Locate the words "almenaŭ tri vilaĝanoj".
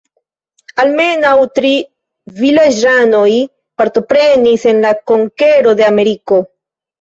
0.83-3.27